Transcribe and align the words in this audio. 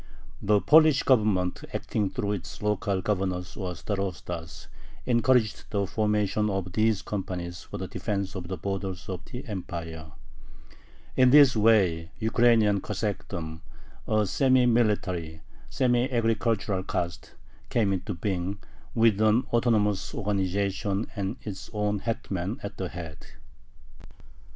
The 0.41 0.61
Polish 0.61 1.03
Government, 1.03 1.63
acting 1.75 2.09
through 2.09 2.31
its 2.31 2.63
local 2.63 3.03
governors 3.03 3.55
or 3.55 3.75
starostas, 3.75 4.65
encouraged 5.05 5.65
the 5.69 5.85
formation 5.85 6.49
of 6.49 6.71
these 6.73 7.03
companies 7.03 7.61
for 7.61 7.77
the 7.77 7.87
defense 7.87 8.33
of 8.33 8.47
the 8.47 8.57
borders 8.57 9.07
of 9.09 9.23
the 9.25 9.45
Empire. 9.45 10.11
In 11.15 11.29
this 11.29 11.55
way 11.55 12.09
Ukrainian 12.17 12.81
Cossackdom, 12.81 13.61
a 14.07 14.25
semi 14.25 14.65
military, 14.65 15.43
semi 15.69 16.11
agricultural 16.11 16.81
caste, 16.81 17.35
came 17.69 17.93
into 17.93 18.15
being, 18.15 18.57
with 18.95 19.21
an 19.21 19.43
autonomous 19.53 20.15
organization 20.15 21.11
and 21.15 21.35
its 21.43 21.69
own 21.73 21.99
hetman 21.99 22.59
at 22.63 22.77
the 22.77 22.89
head. 22.89 23.19